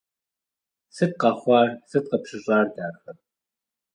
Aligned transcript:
Сыт 0.95 1.11
къэхъуар, 1.21 1.69
сыт 1.89 2.05
къыпщыщӏар, 2.09 2.67
дахэ? 2.75 3.11